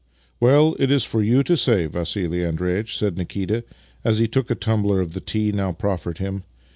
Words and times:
"Well, 0.41 0.75
it 0.79 0.89
is 0.89 1.03
for 1.03 1.21
you 1.21 1.43
to 1.43 1.55
say, 1.55 1.85
Vassili 1.85 2.43
Andreitch," 2.43 2.97
said 2.97 3.19
Nikita 3.19 3.63
as 4.03 4.17
he 4.17 4.27
took 4.27 4.47
the 4.47 4.55
tumbler 4.55 4.99
of 4.99 5.13
tea 5.27 5.51
now 5.51 5.73
proffered 5.73 6.17
him. 6.17 6.41